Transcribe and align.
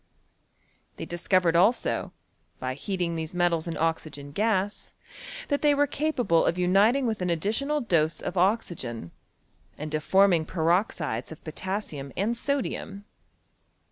They 0.95 1.05
discovered 1.05 1.55
also, 1.55 2.11
by 2.57 2.73
heating 2.73 3.13
these 3.13 3.35
metals 3.35 3.67
in 3.67 3.77
oxygen 3.77 4.31
gas, 4.31 4.95
that 5.49 5.61
they 5.61 5.75
were 5.75 5.85
capable 5.85 6.43
of 6.47 6.57
uniting 6.57 7.05
with 7.05 7.21
an 7.21 7.29
additional 7.29 7.81
dose 7.81 8.19
of 8.19 8.35
oxygen, 8.35 9.11
and 9.77 9.93
of 9.93 10.03
forming 10.03 10.43
per 10.43 10.71
oxides 10.71 11.31
of 11.31 11.43
potassium 11.43 12.11
and 12.17 12.35
sodium. 12.35 13.05